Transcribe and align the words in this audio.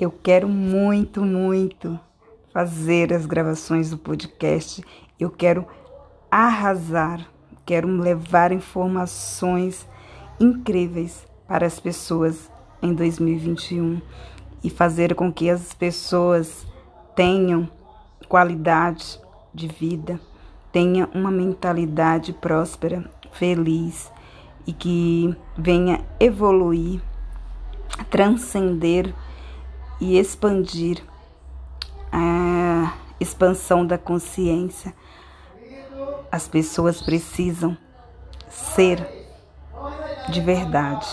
Eu 0.00 0.10
quero 0.10 0.48
muito, 0.48 1.20
muito 1.20 2.00
fazer 2.54 3.12
as 3.12 3.26
gravações 3.26 3.90
do 3.90 3.98
podcast. 3.98 4.82
Eu 5.18 5.28
quero 5.28 5.66
arrasar, 6.30 7.28
quero 7.66 7.86
levar 7.86 8.50
informações 8.50 9.86
incríveis 10.40 11.28
para 11.46 11.66
as 11.66 11.78
pessoas 11.78 12.50
em 12.80 12.94
2021 12.94 14.00
e 14.64 14.70
fazer 14.70 15.14
com 15.14 15.30
que 15.30 15.50
as 15.50 15.74
pessoas 15.74 16.66
tenham 17.14 17.68
qualidade 18.26 19.20
de 19.52 19.68
vida, 19.68 20.18
tenham 20.72 21.10
uma 21.12 21.30
mentalidade 21.30 22.32
próspera, 22.32 23.04
feliz 23.32 24.10
e 24.66 24.72
que 24.72 25.36
venha 25.58 26.00
evoluir, 26.18 27.02
transcender 28.08 29.14
e 30.00 30.18
expandir 30.18 31.02
a 32.10 32.94
expansão 33.20 33.86
da 33.86 33.98
consciência. 33.98 34.94
As 36.32 36.48
pessoas 36.48 37.02
precisam 37.02 37.76
ser 38.48 39.06
de 40.28 40.40
verdade. 40.40 41.06